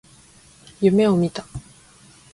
[0.81, 1.45] 夢を見た。